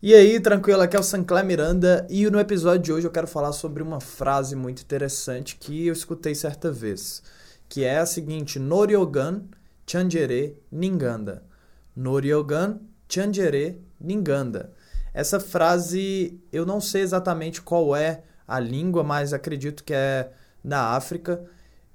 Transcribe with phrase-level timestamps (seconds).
[0.00, 0.80] E aí, tranquilo?
[0.80, 4.00] Aqui é o Sancler Miranda e no episódio de hoje eu quero falar sobre uma
[4.00, 7.20] frase muito interessante que eu escutei certa vez,
[7.68, 9.42] que é a seguinte: Noryogan
[9.84, 11.42] Chandjere Ninganda.
[11.96, 14.72] Noryogan Chandjere Ninganda.
[15.12, 20.30] Essa frase eu não sei exatamente qual é a língua, mas acredito que é
[20.62, 21.44] da África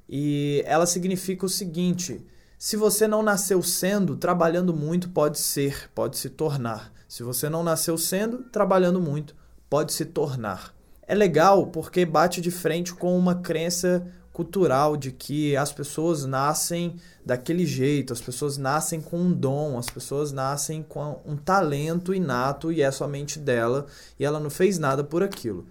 [0.09, 2.27] e ela significa o seguinte:
[2.63, 6.93] se você não nasceu sendo, trabalhando muito pode ser, pode se tornar.
[7.09, 9.35] Se você não nasceu sendo, trabalhando muito,
[9.69, 10.73] pode se tornar.
[11.05, 16.95] É legal porque bate de frente com uma crença cultural de que as pessoas nascem
[17.25, 22.71] daquele jeito, as pessoas nascem com um dom, as pessoas nascem com um talento inato
[22.71, 23.87] e é somente dela
[24.17, 25.65] e ela não fez nada por aquilo.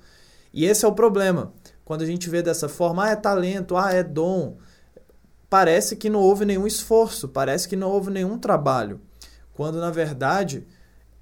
[0.53, 1.55] E esse é o problema.
[1.87, 4.59] Quando a gente vê dessa forma, ah, é talento, ah, é dom,
[5.53, 9.03] parece que não houve nenhum esforço, parece que não houve nenhum trabalho.
[9.53, 10.67] Quando na verdade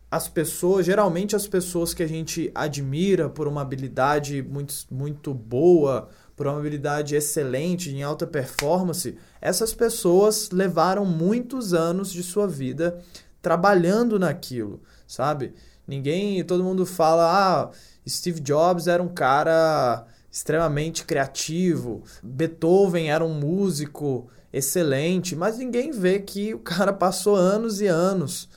[0.08, 6.10] as pessoas, geralmente as pessoas que a gente admira por uma habilidade muito, muito boa,
[6.36, 13.00] por uma habilidade excelente, em alta performance, essas pessoas levaram muitos anos de sua vida
[13.42, 15.54] trabalhando naquilo, sabe?
[15.88, 17.70] Ninguém, todo mundo fala, ah,
[18.08, 26.20] Steve Jobs era um cara extremamente criativo, Beethoven era um músico excelente, mas ninguém vê
[26.20, 28.48] que o cara passou anos e anos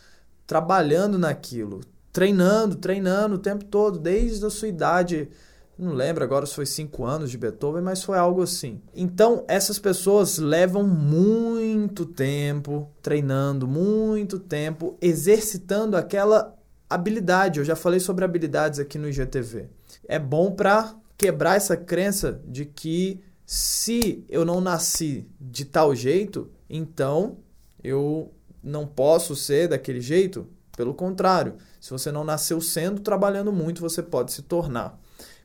[0.45, 5.29] trabalhando naquilo, treinando, treinando o tempo todo, desde a sua idade.
[5.77, 8.79] Não lembro agora se foi cinco anos de Beethoven, mas foi algo assim.
[8.93, 16.55] Então, essas pessoas levam muito tempo treinando, muito tempo exercitando aquela
[16.87, 17.59] habilidade.
[17.59, 19.67] Eu já falei sobre habilidades aqui no IGTV.
[20.07, 26.49] É bom para quebrar essa crença de que se eu não nasci de tal jeito,
[26.69, 27.37] então
[27.83, 28.33] eu
[28.63, 30.47] não posso ser daquele jeito.
[30.75, 34.99] Pelo contrário, se você não nasceu sendo, trabalhando muito, você pode se tornar.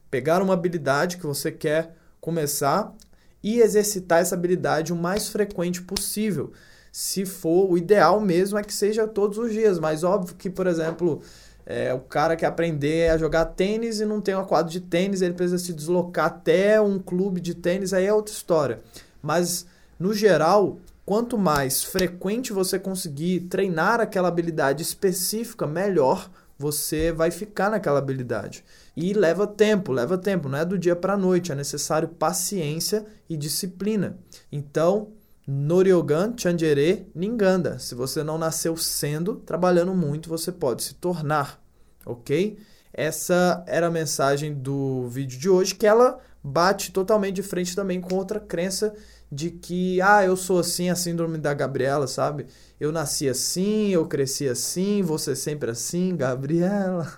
[0.09, 2.95] Pegar uma habilidade que você quer começar
[3.43, 6.51] e exercitar essa habilidade o mais frequente possível.
[6.91, 10.65] Se for, o ideal mesmo é que seja todos os dias, mas óbvio que, por
[10.65, 11.21] exemplo,
[11.69, 15.21] é, o cara quer aprender a jogar tênis e não tem uma quadra de tênis,
[15.21, 18.81] ele precisa se deslocar até um clube de tênis, aí é outra história.
[19.21, 19.67] Mas,
[19.99, 27.69] no geral, quanto mais frequente você conseguir treinar aquela habilidade específica, melhor você vai ficar
[27.69, 28.65] naquela habilidade.
[28.97, 33.37] E leva tempo, leva tempo, não é do dia para noite, é necessário paciência e
[33.37, 34.17] disciplina.
[34.51, 35.09] Então,
[35.51, 37.79] Noryogan Chandjere Ninganda.
[37.79, 41.59] Se você não nasceu sendo, trabalhando muito, você pode se tornar,
[42.05, 42.59] ok?
[42.93, 47.99] Essa era a mensagem do vídeo de hoje, que ela bate totalmente de frente também
[47.99, 48.93] com outra crença
[49.31, 52.45] de que, ah, eu sou assim, a síndrome da Gabriela, sabe?
[52.79, 57.11] Eu nasci assim, eu cresci assim, você sempre assim, Gabriela.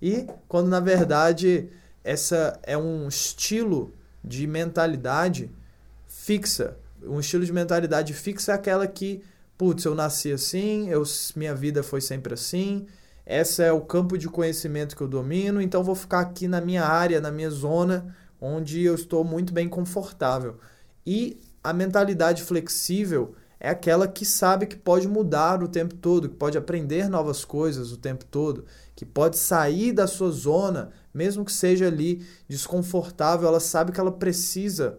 [0.00, 1.68] E quando na verdade
[2.02, 3.92] essa é um estilo
[4.24, 5.50] de mentalidade
[6.06, 6.78] fixa.
[7.06, 9.22] Um estilo de mentalidade fixa é aquela que,
[9.56, 11.02] putz, eu nasci assim, eu,
[11.34, 12.86] minha vida foi sempre assim,
[13.26, 16.84] esse é o campo de conhecimento que eu domino, então vou ficar aqui na minha
[16.84, 20.58] área, na minha zona, onde eu estou muito bem confortável.
[21.04, 26.36] E a mentalidade flexível é aquela que sabe que pode mudar o tempo todo, que
[26.36, 31.52] pode aprender novas coisas o tempo todo, que pode sair da sua zona, mesmo que
[31.52, 34.98] seja ali desconfortável, ela sabe que ela precisa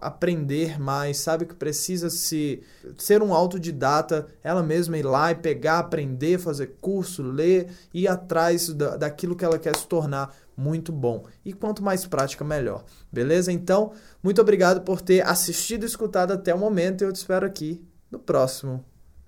[0.00, 2.62] aprender mais, sabe que precisa se
[2.96, 8.68] ser um autodidata, ela mesma ir lá e pegar, aprender, fazer curso, ler, ir atrás
[8.68, 11.24] da, daquilo que ela quer se tornar muito bom.
[11.44, 12.84] E quanto mais prática, melhor.
[13.12, 13.52] Beleza?
[13.52, 13.92] Então,
[14.22, 17.02] muito obrigado por ter assistido e escutado até o momento.
[17.02, 18.84] Eu te espero aqui no próximo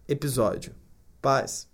[0.08, 0.74] episódio.
[1.20, 1.68] Paz.